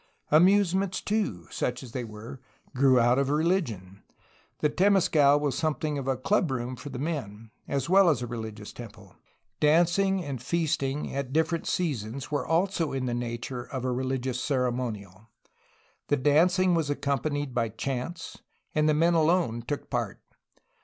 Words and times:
Amusements, 0.31 0.99
too, 0.99 1.45
such 1.51 1.83
as 1.83 1.91
they 1.91 2.03
were, 2.03 2.41
grew 2.75 2.99
out 2.99 3.19
of 3.19 3.29
religion. 3.29 4.01
The 4.57 4.67
temescal 4.71 5.39
was 5.39 5.55
something 5.55 5.99
of 5.99 6.07
a 6.07 6.17
club 6.17 6.49
room 6.49 6.75
for 6.75 6.89
the 6.89 6.97
men, 6.97 7.51
as 7.67 7.87
well 7.87 8.09
as 8.09 8.23
a 8.23 8.25
religious 8.25 8.73
temple. 8.73 9.15
Dancing 9.59 10.23
and 10.23 10.41
feasting 10.41 11.13
at 11.15 11.31
different 11.31 11.67
seasons 11.67 12.31
were 12.31 12.47
also 12.47 12.91
in 12.93 13.05
the 13.05 13.13
nature 13.13 13.65
of 13.65 13.85
a 13.85 13.91
religious 13.91 14.41
ceremonial. 14.41 15.27
The 16.07 16.17
dancing 16.17 16.73
was 16.73 16.89
accompanied 16.89 17.53
by 17.53 17.69
chants, 17.69 18.39
and 18.73 18.89
the 18.89 18.95
men 18.95 19.13
alone 19.13 19.61
took 19.61 19.91
part. 19.91 20.19